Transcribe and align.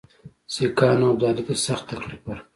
سیکهانو 0.53 1.05
ابدالي 1.11 1.43
ته 1.47 1.53
سخت 1.65 1.85
تکلیف 1.91 2.21
ورکړ. 2.25 2.37